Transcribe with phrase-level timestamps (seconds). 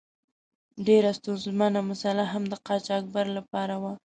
[0.87, 3.93] ډیره ستونزمنه مساله هم د قاچاقبر له پاره وه.